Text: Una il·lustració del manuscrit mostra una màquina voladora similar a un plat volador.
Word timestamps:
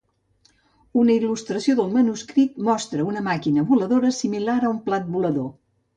Una 1.01 1.13
il·lustració 1.17 1.75
del 1.79 1.93
manuscrit 1.97 2.57
mostra 2.69 3.07
una 3.11 3.23
màquina 3.29 3.69
voladora 3.73 4.15
similar 4.23 4.57
a 4.63 4.73
un 4.75 4.85
plat 4.89 5.11
volador. 5.19 5.47